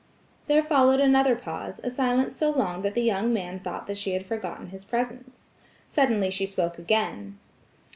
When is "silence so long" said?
1.91-2.81